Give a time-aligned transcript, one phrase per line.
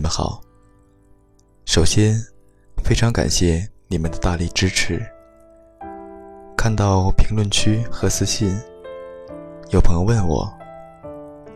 [0.00, 0.40] 你们好。
[1.66, 2.14] 首先，
[2.82, 4.98] 非常感谢你们的大力支持。
[6.56, 8.58] 看到评论区和私信，
[9.68, 10.50] 有朋友问我，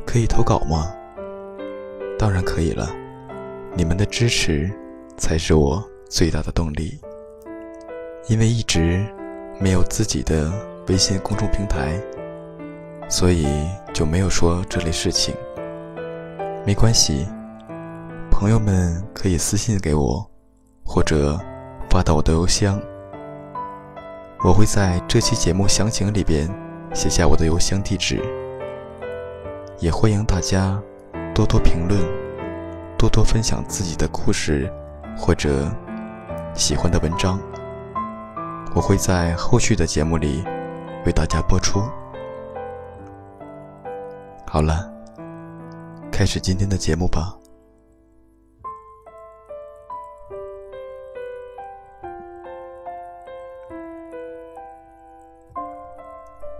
[0.06, 0.94] 可以投稿吗？
[2.18, 2.94] 当然可以了，
[3.74, 4.70] 你们的支持
[5.16, 7.00] 才是我最大的动力。
[8.28, 9.06] 因为一直
[9.58, 10.52] 没有自己的
[10.88, 11.98] 微信公众平台。
[13.08, 13.46] 所以
[13.94, 15.34] 就没有说这类事情。
[16.66, 17.26] 没关系，
[18.36, 20.28] 朋友们可以私信给我，
[20.84, 21.38] 或者
[21.88, 22.80] 发到我的邮箱。
[24.44, 26.50] 我会在这期节目详情里边
[26.92, 28.20] 写下我的邮箱地址。
[29.78, 30.82] 也欢迎大家
[31.32, 32.00] 多多评论，
[32.98, 34.70] 多多分享自己的故事
[35.16, 35.70] 或者
[36.54, 37.38] 喜欢的文章。
[38.74, 40.42] 我会在后续的节目里
[41.06, 41.80] 为大家播出。
[44.44, 44.92] 好了，
[46.10, 47.32] 开始今天的节目吧。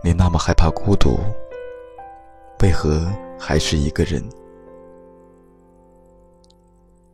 [0.05, 1.19] 你那么害怕孤独，
[2.61, 3.11] 为何
[3.41, 4.23] 还是一个人？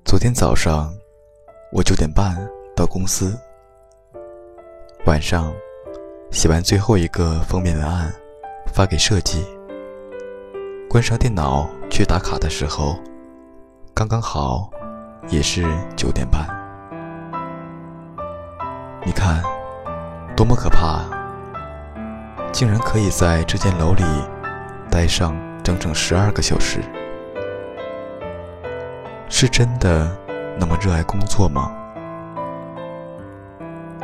[0.05, 0.93] 昨天早上，
[1.71, 2.37] 我九点半
[2.75, 3.39] 到公司，
[5.07, 5.55] 晚上
[6.33, 8.13] 写完最后一个封面文案，
[8.75, 9.47] 发给设计。
[10.89, 12.99] 关上电脑去打卡的时候，
[13.95, 14.69] 刚刚好，
[15.29, 15.63] 也是
[15.97, 16.45] 九点半。
[19.07, 19.41] 你看，
[20.37, 21.20] 多么可怕啊！
[22.53, 24.05] 竟然可以在这间楼里
[24.91, 26.81] 待上整整十二个小时，
[29.29, 30.11] 是真的
[30.59, 31.73] 那么热爱工作吗？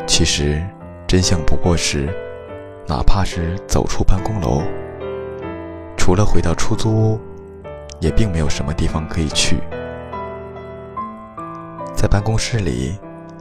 [0.07, 0.65] 其实，
[1.07, 2.09] 真相不过是，
[2.87, 4.63] 哪怕是走出办公楼。
[5.97, 7.21] 除了回到出租屋，
[7.99, 9.59] 也并没有什么地方可以去。
[11.95, 12.97] 在办公室里，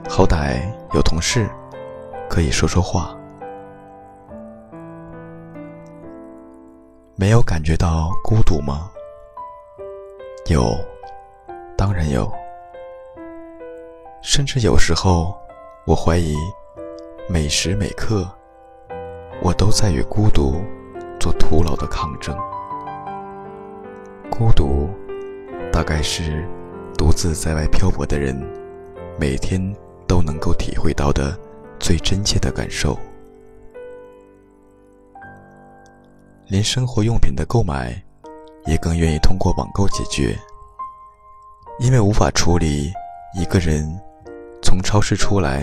[0.08, 0.60] 好歹
[0.92, 1.48] 有同事
[2.28, 3.16] 可以说说话。
[7.18, 8.90] 没有感觉到孤独吗？
[10.48, 10.78] 有，
[11.74, 12.30] 当然有。
[14.20, 15.34] 甚至有时候，
[15.86, 16.36] 我怀疑，
[17.26, 18.30] 每时每刻，
[19.40, 20.62] 我都在与孤独
[21.18, 22.36] 做徒劳的抗争。
[24.30, 24.90] 孤独，
[25.72, 26.46] 大概是
[26.98, 28.38] 独自在外漂泊的人
[29.18, 29.74] 每天
[30.06, 31.34] 都能够体会到的
[31.78, 32.94] 最真切的感受。
[36.46, 37.94] 连生活用品的购买，
[38.66, 40.38] 也更愿意通过网购解决，
[41.78, 42.92] 因为无法处理
[43.34, 43.84] 一个人
[44.62, 45.62] 从超市出来，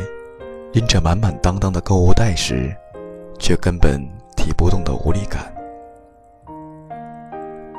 [0.72, 2.76] 拎着满满当当的购物袋时，
[3.40, 4.02] 却根本
[4.36, 5.54] 提不动的无力感。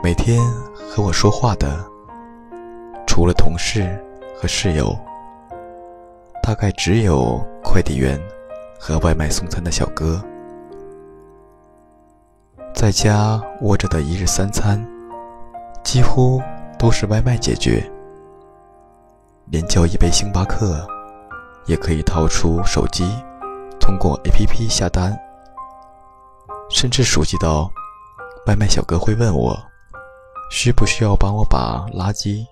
[0.03, 0.41] 每天。
[0.87, 1.85] 和我说话的，
[3.05, 4.01] 除了同事
[4.37, 4.97] 和室友，
[6.41, 8.17] 大概只有快递员
[8.79, 10.25] 和外卖送餐的小哥。
[12.75, 14.85] 在家窝着的一日三餐，
[15.85, 16.43] 几乎
[16.77, 17.89] 都是外卖解决。
[19.47, 20.87] 连叫一杯星巴克，
[21.67, 23.09] 也可以掏出手机，
[23.79, 25.17] 通过 APP 下单。
[26.69, 27.71] 甚至熟悉到，
[28.47, 29.57] 外卖小哥会问我。
[30.51, 32.45] 需不需要帮我把垃圾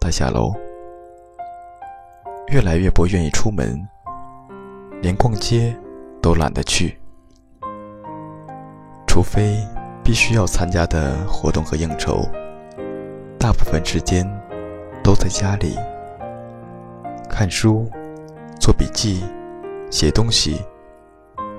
[0.00, 0.52] 带下楼？
[2.48, 3.80] 越来越不愿意出门，
[5.00, 5.74] 连逛街
[6.20, 6.97] 都懒得去，
[9.18, 9.58] 除非
[10.04, 12.24] 必须要参加的活动和应酬，
[13.36, 14.24] 大部分时间
[15.02, 15.76] 都在家里
[17.28, 17.90] 看书、
[18.60, 19.24] 做笔记、
[19.90, 20.62] 写东西、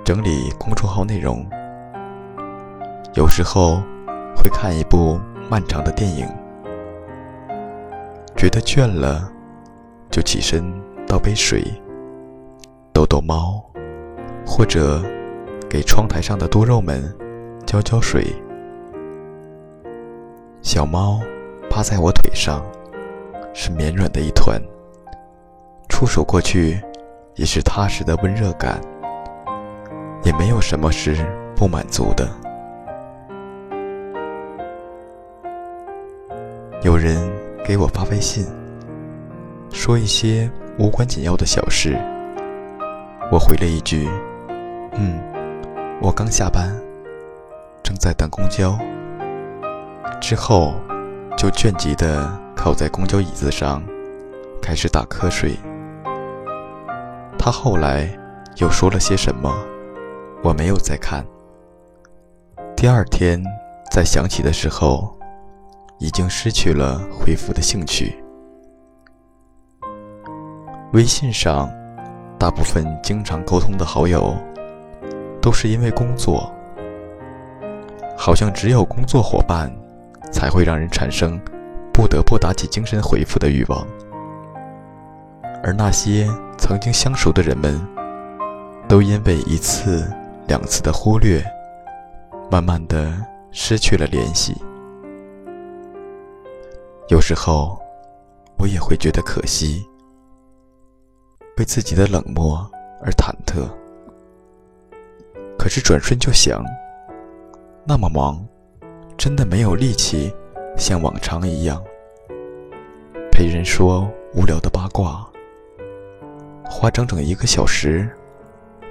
[0.06, 1.45] 整理公众号内容，
[3.13, 3.83] 有时候
[4.38, 5.19] 会看一部。
[5.50, 6.25] 漫长的电影，
[8.38, 9.29] 觉得倦了，
[10.09, 10.63] 就起身
[11.05, 11.62] 倒杯水，
[12.94, 13.62] 逗逗猫，
[14.45, 15.03] 或者
[15.67, 17.03] 给窗台上的多肉们
[17.69, 18.25] 浇浇水。
[20.63, 21.21] 小猫
[21.69, 22.66] 趴在我腿上，
[23.54, 24.60] 是绵软的一团，
[25.88, 26.81] 触手过去
[27.36, 28.81] 也是踏实的温热感，
[30.24, 31.16] 也没有什么是
[31.56, 32.27] 不满足的。
[36.81, 37.31] 有人
[37.63, 38.48] 给我发微信，
[39.72, 40.50] 说一些
[40.80, 41.95] 无关紧要的小事，
[43.31, 44.10] 我回了一句
[44.98, 45.22] ：“嗯，
[46.01, 46.75] 我刚下班，
[48.00, 48.75] 在等公交。”
[50.19, 50.74] 之后
[51.38, 53.84] 就倦极地靠在公交椅子上，
[54.62, 55.56] 开始打瞌睡。
[57.38, 58.10] 他后来
[58.56, 59.54] 又说了些什么，
[60.42, 61.24] 我没有再看。
[62.75, 63.44] 第二天
[63.92, 65.13] 再想起的时候。
[66.01, 68.24] 已经失去了回复的兴趣。
[70.94, 71.69] 微信上，
[72.38, 74.34] 大部分经常沟通的好友，
[75.42, 76.50] 都是因为工作。
[78.21, 79.74] 好像只有工作伙伴，
[80.30, 81.39] 才会让人产生
[81.94, 83.88] 不得不打起精神回复的欲望。
[85.63, 86.27] 而那些
[86.57, 87.80] 曾经相熟的人们，
[88.89, 90.06] 都因为一次、
[90.48, 91.42] 两次的忽略，
[92.51, 93.10] 慢慢的
[93.51, 94.54] 失去了联系。
[97.07, 97.81] 有时候，
[98.57, 99.88] 我也会觉得可惜，
[101.57, 102.69] 为自己的冷漠
[103.01, 103.65] 而忐忑。
[105.57, 106.62] 可是转瞬就想。
[107.85, 108.45] 那么忙，
[109.17, 110.31] 真的没有力气
[110.77, 111.83] 像往常一样
[113.31, 115.27] 陪人说无聊的八卦，
[116.65, 118.07] 花整整一个小时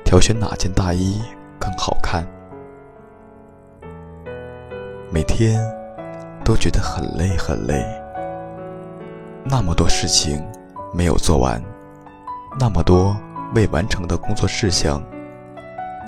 [0.04, 1.20] 挑选哪件大衣
[1.60, 2.26] 更好看，
[5.10, 5.60] 每天
[6.44, 7.84] 都觉得很累很累。
[9.44, 10.44] 那么多事情
[10.92, 11.62] 没有做完，
[12.58, 13.16] 那么多
[13.54, 15.00] 未完成的工作事项，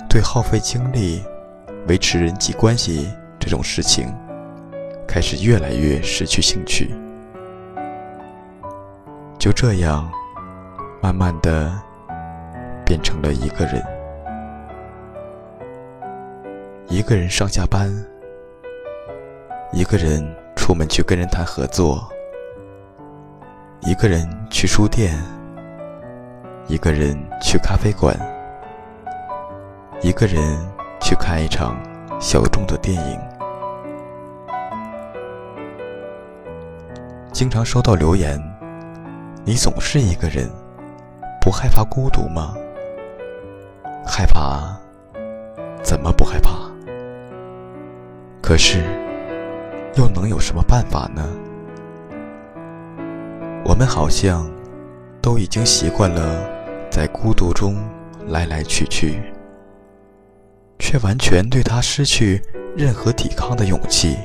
[0.09, 1.23] 对耗费精力。
[1.87, 4.07] 维持人际关系这种事情，
[5.07, 6.93] 开始越来越失去兴趣。
[9.39, 10.09] 就这样，
[11.01, 11.73] 慢慢的
[12.85, 13.83] 变成了一个人，
[16.87, 17.91] 一个人上下班，
[19.73, 20.23] 一个人
[20.55, 22.07] 出门去跟人谈合作，
[23.81, 25.17] 一个人去书店，
[26.67, 28.15] 一个人去咖啡馆，
[30.01, 30.41] 一个人。
[31.11, 31.75] 去看一场
[32.21, 33.19] 小众的电影。
[37.33, 38.41] 经常收到留言，
[39.43, 40.49] 你总是一个人，
[41.41, 42.55] 不害怕孤独吗？
[44.05, 44.73] 害怕？
[45.83, 46.51] 怎么不害怕？
[48.41, 48.81] 可是，
[49.95, 51.27] 又能有什么办法呢？
[53.65, 54.49] 我们好像
[55.21, 56.49] 都已经习惯了
[56.89, 57.75] 在孤独中
[58.27, 59.30] 来来去去。
[60.91, 62.41] 却完全对他失去
[62.75, 64.17] 任何抵抗的勇气。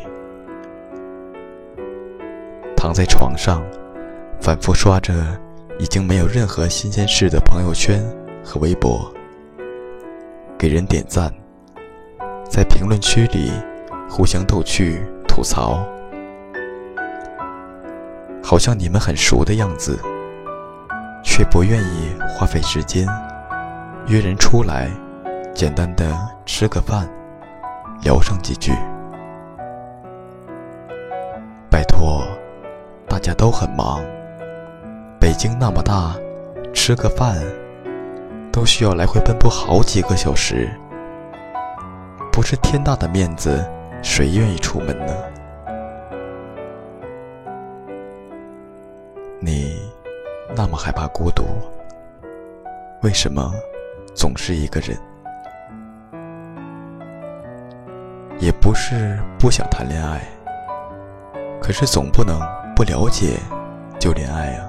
[2.77, 3.63] 躺在床上，
[4.41, 5.15] 反复刷着
[5.79, 8.05] 已经没有任何新鲜事的朋友圈
[8.43, 9.09] 和微博，
[10.59, 11.33] 给人点赞，
[12.51, 13.53] 在评论区里
[14.11, 15.87] 互相逗趣吐槽，
[18.43, 19.97] 好像你们很熟的样子，
[21.23, 23.07] 却不愿意花费时间
[24.09, 24.91] 约人出来。
[25.57, 26.15] 简单的
[26.45, 27.09] 吃个饭，
[28.03, 28.73] 聊上几句。
[31.71, 32.23] 拜托，
[33.09, 34.05] 大家都很忙。
[35.19, 36.15] 北京那么大，
[36.75, 37.43] 吃个饭
[38.53, 40.69] 都需要来回奔波好几个小时，
[42.31, 43.67] 不是天大的面子，
[44.03, 45.15] 谁愿意出门呢？
[49.41, 49.91] 你
[50.55, 51.45] 那么害怕孤独，
[53.01, 53.55] 为什么
[54.15, 54.95] 总是一个人？
[58.39, 60.21] 也不是不想谈恋爱，
[61.61, 62.39] 可是总不能
[62.75, 63.39] 不了解
[63.99, 64.69] 就恋爱啊。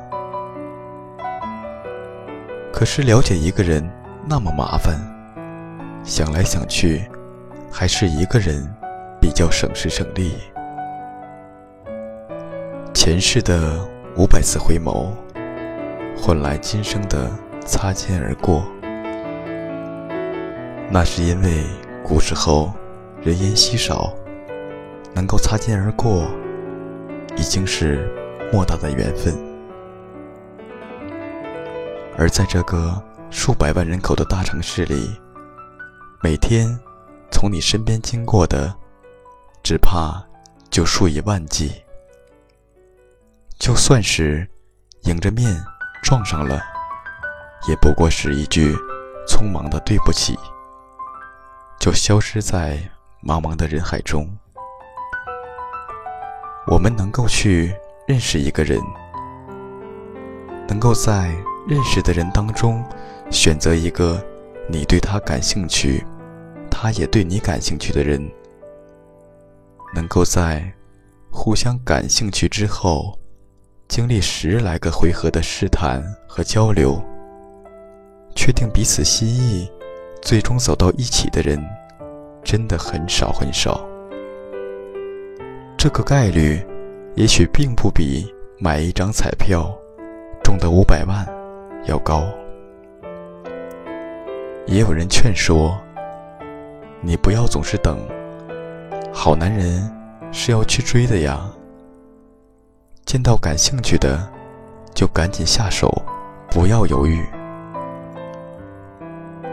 [2.72, 3.84] 可是了解一个人
[4.26, 4.96] 那么麻烦，
[6.04, 7.06] 想来想去，
[7.70, 8.66] 还是一个人
[9.20, 10.38] 比较省时省力。
[12.94, 15.10] 前世的五百次回眸，
[16.18, 17.30] 换来今生的
[17.66, 18.64] 擦肩而过，
[20.90, 21.66] 那是因为
[22.02, 22.72] 古时候。
[23.22, 24.14] 人烟稀少，
[25.14, 26.30] 能够擦肩而过，
[27.36, 28.10] 已经是
[28.54, 29.36] 莫大的缘分。
[32.16, 35.20] 而在这个数百万人口的大城市里，
[36.22, 36.68] 每天
[37.32, 38.74] 从你身边经过的，
[39.62, 40.24] 只怕
[40.70, 41.72] 就数以万计。
[43.60, 44.48] 就算是
[45.02, 45.60] 迎着面
[46.02, 46.62] 撞上了，
[47.68, 48.74] 也不过是一句
[49.28, 50.38] 匆忙的对不起，
[51.80, 52.80] 就消失在。
[53.27, 54.25] 茫茫的人海中，
[56.65, 57.75] 我们能够去
[58.07, 58.81] 认识一个人，
[60.65, 61.36] 能够在
[61.67, 62.81] 认识的人当中
[63.29, 64.25] 选择一个
[64.69, 66.05] 你对他感兴趣，
[66.72, 68.25] 他也对你感兴趣的人，
[69.93, 70.63] 能够在
[71.29, 73.19] 互相感兴趣之后，
[73.89, 76.98] 经历十来个回合的试探和交流，
[78.34, 79.69] 确定彼此心意，
[80.22, 81.62] 最终走到一起的人。
[82.48, 83.86] 真的很少很少，
[85.77, 86.66] 这个概率
[87.16, 88.25] 也许并不比
[88.58, 89.70] 买一张彩票
[90.42, 91.27] 中的五百万
[91.88, 92.24] 要高。
[94.66, 95.77] 也有人劝说
[97.01, 98.00] 你不要总是等，
[99.12, 99.86] 好男人
[100.32, 101.51] 是要去追的呀，
[103.06, 104.25] 见到感兴趣的，
[104.94, 105.94] 就赶紧下手，
[106.50, 107.25] 不要犹豫。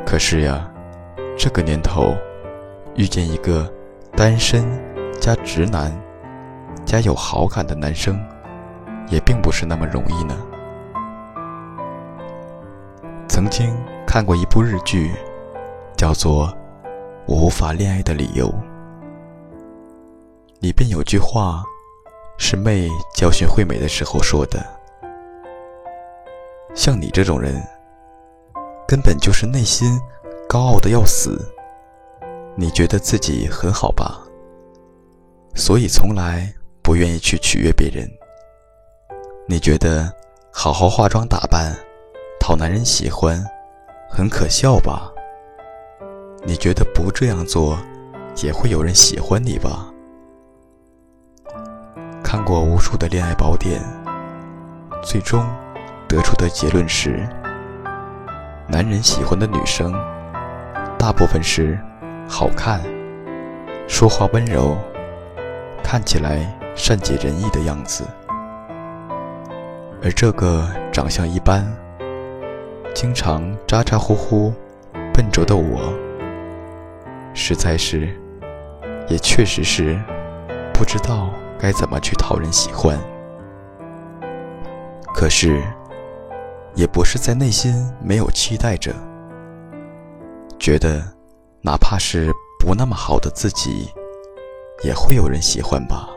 [0.07, 0.71] 可是呀，
[1.37, 2.15] 这个年头，
[2.95, 3.71] 遇见一个
[4.17, 4.65] 单身
[5.21, 5.93] 加直男
[6.85, 8.19] 加有好感的男生，
[9.09, 10.37] 也并不是那么容易呢。
[13.29, 13.75] 曾经
[14.07, 15.13] 看过一部日剧，
[15.97, 16.49] 叫做
[17.27, 18.49] 《我无法恋爱的理由》，
[20.61, 21.63] 里边有句话。
[22.37, 24.61] 是妹教训惠美的时候说的。
[26.75, 27.63] 像你这种人，
[28.89, 29.97] 根本就是内心
[30.49, 31.41] 高傲的要死。
[32.57, 34.21] 你觉得自己很好吧？
[35.55, 38.09] 所以从来不愿意去取悦别人。
[39.47, 40.13] 你觉得
[40.53, 41.75] 好好化妆打扮，
[42.39, 43.45] 讨男人喜欢，
[44.09, 45.11] 很可笑吧？
[46.45, 47.77] 你觉得不这样做，
[48.43, 49.91] 也会有人喜欢你吧？
[52.23, 53.83] 看过无数的恋爱宝典，
[55.03, 55.45] 最终
[56.09, 57.29] 得出的结论是：
[58.69, 59.93] 男人喜欢的女生，
[60.99, 61.79] 大部分是
[62.29, 62.81] 好看、
[63.87, 64.77] 说话温柔、
[65.83, 66.41] 看起来
[66.75, 68.05] 善解人意的样子。
[70.03, 71.65] 而这个长相一般、
[72.95, 74.53] 经常咋咋呼呼、
[75.13, 75.93] 笨拙的我，
[77.33, 78.09] 实在是，
[79.09, 79.99] 也确实是
[80.73, 81.31] 不知道。
[81.57, 82.99] 该怎么去讨人喜欢？
[85.15, 85.63] 可是，
[86.75, 88.93] 也不是在内心没有期待着，
[90.59, 91.03] 觉得
[91.67, 93.89] 哪怕是不那么好的自己，
[94.83, 96.11] 也会有人喜欢吧。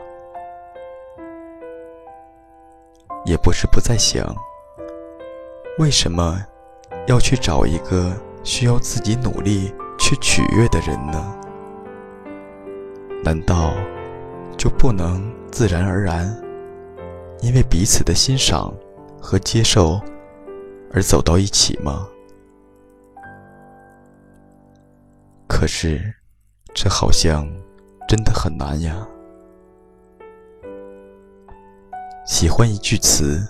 [3.24, 4.36] 也不是不再想，
[5.78, 6.38] 为什么
[7.06, 8.12] 要去找一个
[8.44, 11.34] 需要自己努力去取悦的人呢？
[13.24, 13.72] 难道
[14.58, 15.32] 就不能？
[15.50, 16.28] 自然而然，
[17.40, 18.70] 因为彼此的欣赏
[19.18, 19.98] 和接受
[20.92, 22.06] 而走到一起吗？
[25.48, 26.14] 可是，
[26.72, 27.48] 这好像
[28.06, 28.94] 真的很难呀。
[32.24, 33.42] 喜欢一句词：“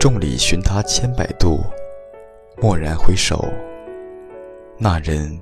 [0.00, 1.60] 众里寻他千百度，
[2.60, 3.44] 蓦然回首，
[4.78, 5.38] 那人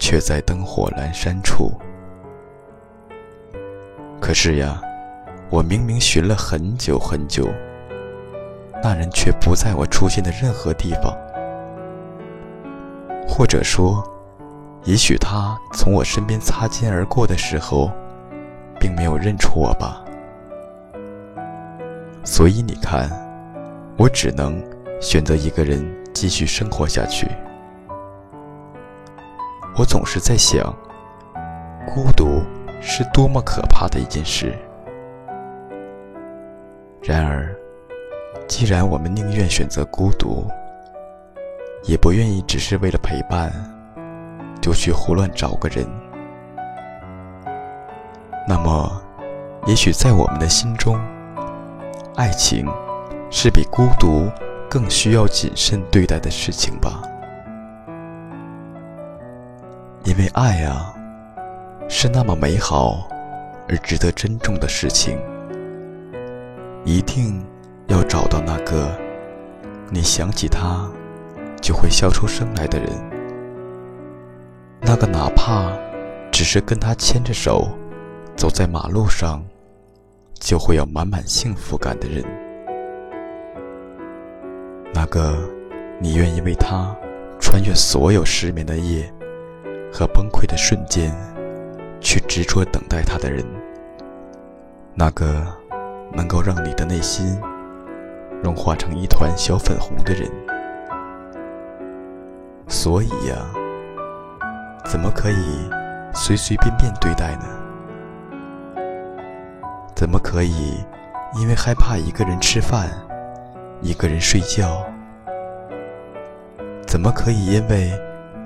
[0.00, 1.70] 却在灯火阑珊处。”
[4.20, 4.82] 可是呀，
[5.50, 7.48] 我明明寻了很久很久，
[8.82, 11.16] 那人却不在我出现的任何地方。
[13.28, 14.02] 或者说，
[14.88, 17.92] 也许他从我身边擦肩而过的时候，
[18.80, 20.02] 并没有认出我吧。
[22.24, 23.10] 所以你看，
[23.98, 24.58] 我只能
[24.98, 27.28] 选择一个人继续生活下去。
[29.76, 30.74] 我总是在想，
[31.86, 32.42] 孤独。
[32.80, 34.56] 是多么可怕的一件事！
[37.02, 37.52] 然而，
[38.46, 40.46] 既然我们宁愿选择孤独，
[41.82, 43.52] 也不愿意只是为了陪伴
[44.68, 45.86] 就去胡乱找个人，
[48.46, 49.02] 那么，
[49.64, 51.00] 也许在我们的心中，
[52.16, 52.66] 爱情
[53.30, 54.30] 是比孤独
[54.68, 57.00] 更需要谨慎对待的事情吧？
[60.04, 60.94] 因为爱啊。
[61.88, 63.08] 是那么美好
[63.70, 65.18] 而值得珍重的事情，
[66.84, 67.42] 一定
[67.86, 68.94] 要找到那个
[69.88, 70.86] 你想起他
[71.62, 72.90] 就会笑出声来的人，
[74.90, 75.70] 那个哪怕
[76.32, 77.68] 只是跟他牵着手
[78.34, 79.44] 走在马路上
[80.40, 82.24] 就会有满满幸福感的人，
[84.94, 85.36] 那个
[86.00, 86.96] 你愿意为他
[87.38, 89.12] 穿越所有失眠的夜
[89.92, 91.14] 和崩溃的瞬间。
[92.00, 93.44] 去执着等待他的人，
[94.94, 95.44] 那个
[96.12, 97.36] 能够让你的内心
[98.40, 100.30] 融化成一团小粉红的人。
[102.68, 103.34] 所以呀，
[104.90, 105.68] 怎么可以
[106.14, 107.44] 随随便便对待呢？
[109.94, 110.82] 怎么可以
[111.38, 112.88] 因为害怕一个人吃饭、
[113.82, 114.82] 一个人睡觉？
[116.86, 117.92] 怎么可以因为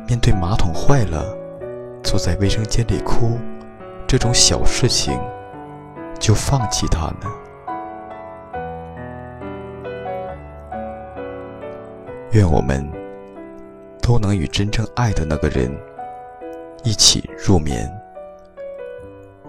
[0.09, 1.25] 面对马桶坏了？
[2.03, 3.39] 坐在卫生间里哭，
[4.09, 5.17] 这种小事情
[6.19, 7.31] 就放弃他呢？
[12.33, 12.85] 愿我们
[14.03, 15.73] 都能与真正爱的那个人
[16.85, 17.89] 一起入眠。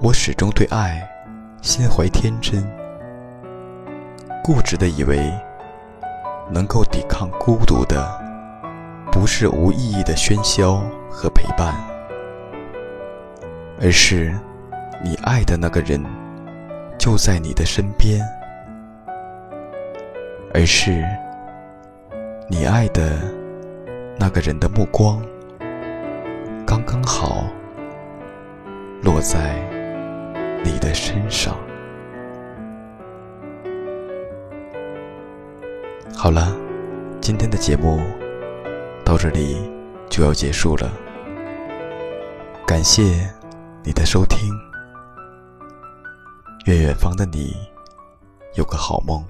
[0.02, 1.02] 我始终对爱
[1.62, 2.64] 心怀天真，
[4.44, 5.32] 固执的以为
[6.52, 8.06] 能够抵抗孤独的，
[9.12, 11.74] 不是无意义的喧嚣和陪伴。
[13.82, 14.32] 而是，
[15.04, 16.04] 你爱的那个人，
[17.00, 18.22] 就在你的身边，
[20.54, 21.04] 而是
[22.48, 23.18] 你爱的
[24.20, 25.20] 那个人的目光
[26.74, 27.46] 刚刚好
[29.04, 29.62] 落在
[30.66, 31.56] 你的身上。
[36.16, 36.58] 好了，
[37.22, 38.02] 今天的节目
[39.06, 39.72] 到这里
[40.10, 40.92] 就要结束了。
[42.66, 43.30] 感谢
[43.84, 44.52] 你的收听，
[46.66, 47.56] 愿远方的你
[48.56, 49.24] 有个好梦，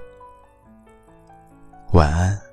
[1.91, 2.52] 晚安。